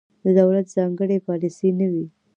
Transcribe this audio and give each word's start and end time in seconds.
د 0.23 0.25
دولت 0.39 0.65
ځانګړې 0.75 1.17
پالیسي 1.27 1.69
نه 1.79 1.87
وي. 1.93 2.05